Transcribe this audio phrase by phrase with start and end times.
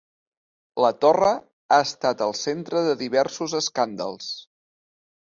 [0.85, 1.33] La torre
[1.75, 4.37] ha estat el centre de diversos escàndals.